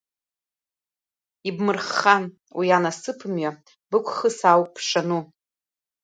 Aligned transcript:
Ибмырххан, 1.47 2.23
уи 2.57 2.67
анасыԥмҩа 2.77 3.51
бықәхысаа 3.89 4.53
ауп 4.57 4.69
бшану… 4.75 5.23